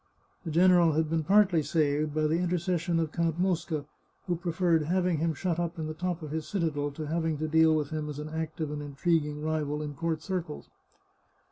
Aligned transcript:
The 0.43 0.49
general 0.49 0.93
had 0.93 1.11
been 1.11 1.23
partly 1.23 1.61
saved 1.61 2.15
by 2.15 2.23
the 2.25 2.39
intercession 2.39 2.99
of 2.99 3.11
Count 3.11 3.39
Mosca, 3.39 3.85
who 4.25 4.35
pre 4.35 4.51
ferred 4.51 4.85
having 4.85 5.17
him 5.17 5.35
shut 5.35 5.59
up 5.59 5.77
in 5.77 5.85
the 5.85 5.93
top 5.93 6.23
of 6.23 6.31
his 6.31 6.47
citadel 6.47 6.89
to 6.93 7.05
having 7.05 7.37
to 7.37 7.47
deal 7.47 7.75
with 7.75 7.91
him 7.91 8.09
as 8.09 8.17
an 8.17 8.29
active 8.29 8.71
and 8.71 8.81
intriguing 8.81 9.43
rival 9.43 9.83
in 9.83 9.93
court 9.93 10.23
circles. 10.23 10.71